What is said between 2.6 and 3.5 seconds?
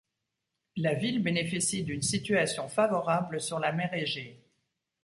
favorable